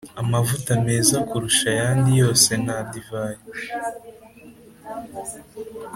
Amavuta 0.21 0.71
meza 0.85 1.15
kurusha 1.29 1.65
ayandi 1.73 2.09
yose 2.21 2.49
na 2.65 2.77
divayi 2.91 3.41